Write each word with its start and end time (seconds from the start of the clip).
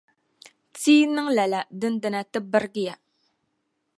Ti 0.77 0.91
yi 0.97 1.05
niŋ 1.15 1.27
lala 1.37 1.59
dindina 1.79 2.21
ti 2.31 2.39
birigiya. 2.51 2.93